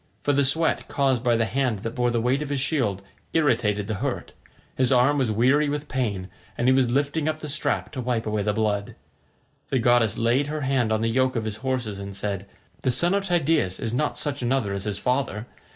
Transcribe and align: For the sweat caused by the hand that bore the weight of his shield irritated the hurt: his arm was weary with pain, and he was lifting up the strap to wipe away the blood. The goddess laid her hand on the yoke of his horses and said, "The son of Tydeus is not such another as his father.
For 0.23 0.33
the 0.33 0.43
sweat 0.43 0.87
caused 0.87 1.23
by 1.23 1.35
the 1.35 1.45
hand 1.45 1.83
that 1.83 1.91
bore 1.93 2.09
the 2.09 2.19
weight 2.19 2.41
of 2.41 2.49
his 2.49 2.59
shield 2.59 3.03
irritated 3.33 3.85
the 3.85 3.93
hurt: 4.01 4.31
his 4.75 4.91
arm 4.91 5.19
was 5.19 5.29
weary 5.31 5.69
with 5.69 5.87
pain, 5.87 6.27
and 6.57 6.67
he 6.67 6.73
was 6.73 6.89
lifting 6.89 7.29
up 7.29 7.39
the 7.39 7.47
strap 7.47 7.91
to 7.91 8.01
wipe 8.01 8.25
away 8.25 8.41
the 8.41 8.51
blood. 8.51 8.95
The 9.69 9.77
goddess 9.77 10.17
laid 10.17 10.47
her 10.47 10.61
hand 10.61 10.91
on 10.91 11.01
the 11.01 11.07
yoke 11.07 11.35
of 11.35 11.45
his 11.45 11.57
horses 11.57 11.99
and 11.99 12.15
said, 12.15 12.47
"The 12.81 12.89
son 12.89 13.13
of 13.13 13.25
Tydeus 13.27 13.79
is 13.79 13.93
not 13.93 14.17
such 14.17 14.41
another 14.41 14.73
as 14.73 14.85
his 14.85 14.97
father. 14.97 15.45